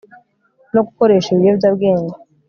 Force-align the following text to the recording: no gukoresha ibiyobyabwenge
no 0.73 0.81
gukoresha 0.87 1.29
ibiyobyabwenge 1.31 2.15